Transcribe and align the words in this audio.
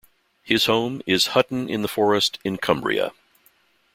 His 0.41 0.65
home 0.65 1.03
is 1.05 1.27
Hutton-in-the-Forest 1.27 2.39
in 2.43 2.57
Cumbria. 2.57 3.11